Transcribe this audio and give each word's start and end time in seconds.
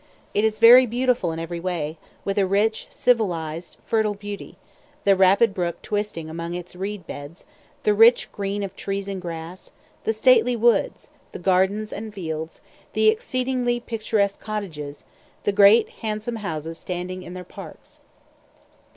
It 0.33 0.43
is 0.43 0.57
very 0.57 0.87
beautiful 0.87 1.31
in 1.31 1.37
every 1.37 1.59
way, 1.59 1.99
with 2.25 2.39
a 2.39 2.47
rich, 2.47 2.87
civilized, 2.89 3.77
fertile 3.85 4.15
beauty 4.15 4.57
the 5.03 5.15
rapid 5.15 5.53
brook 5.53 5.79
twisting 5.83 6.27
among 6.27 6.55
its 6.55 6.75
reed 6.75 7.05
beds, 7.05 7.45
the 7.83 7.93
rich 7.93 8.31
green 8.31 8.63
of 8.63 8.75
trees 8.75 9.07
and 9.07 9.21
grass, 9.21 9.69
the 10.03 10.11
stately 10.11 10.55
woods, 10.55 11.11
the 11.33 11.37
gardens 11.37 11.93
and 11.93 12.15
fields, 12.15 12.61
the 12.93 13.09
exceedingly 13.09 13.79
picturesque 13.79 14.41
cottages, 14.41 15.05
the 15.43 15.51
great 15.51 15.87
handsome 16.01 16.37
houses 16.37 16.79
standing 16.79 17.21
in 17.21 17.33
their 17.33 17.43
parks. 17.43 17.99